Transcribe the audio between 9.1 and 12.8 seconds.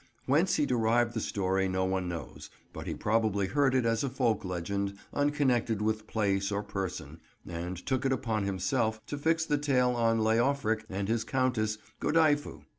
fix the tale on Leofric and his Countess Godifu.